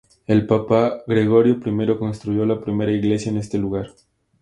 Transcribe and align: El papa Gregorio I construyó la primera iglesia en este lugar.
El 0.25 0.47
papa 0.47 1.03
Gregorio 1.05 1.59
I 1.63 1.95
construyó 1.99 2.43
la 2.43 2.59
primera 2.59 2.91
iglesia 2.91 3.29
en 3.31 3.37
este 3.37 3.59
lugar. 3.59 3.91